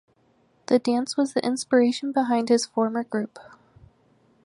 [0.65, 3.37] The dance was the inspiration behind his former group.